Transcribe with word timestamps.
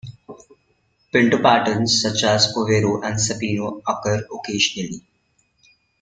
Pinto 1.13 1.37
patterns 1.43 2.01
such 2.01 2.23
as 2.23 2.57
overo 2.57 3.03
and 3.03 3.17
sabino 3.19 3.83
occur 3.87 4.25
occasionally. 4.33 5.03